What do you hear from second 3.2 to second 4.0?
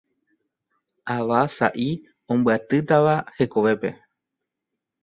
hekovépe.